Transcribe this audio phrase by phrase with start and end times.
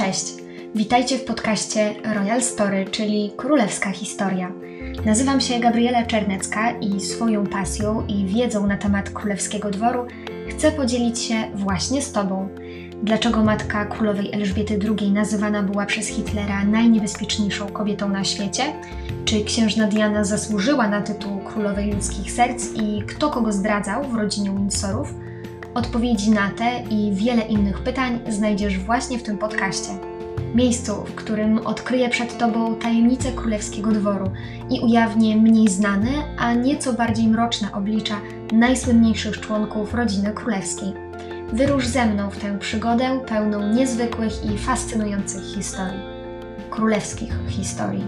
[0.00, 0.34] Cześć,
[0.74, 4.52] witajcie w podcaście Royal Story, czyli Królewska Historia.
[5.04, 10.06] Nazywam się Gabriela Czernecka i swoją pasją i wiedzą na temat królewskiego dworu
[10.48, 12.48] chcę podzielić się właśnie z Tobą.
[13.02, 18.62] Dlaczego matka królowej Elżbiety II nazywana była przez Hitlera najniebezpieczniejszą kobietą na świecie?
[19.24, 24.50] Czy księżna Diana zasłużyła na tytuł królowej ludzkich serc i kto kogo zdradzał w rodzinie
[24.50, 25.14] Windsorów?
[25.74, 29.88] Odpowiedzi na te i wiele innych pytań znajdziesz właśnie w tym podcaście.
[30.54, 34.30] Miejscu, w którym odkryję przed Tobą tajemnice królewskiego dworu
[34.70, 38.20] i ujawnię mniej znane, a nieco bardziej mroczne oblicza
[38.52, 40.92] najsłynniejszych członków rodziny królewskiej.
[41.52, 46.00] Wyrusz ze mną w tę przygodę pełną niezwykłych i fascynujących historii.
[46.70, 48.04] Królewskich historii.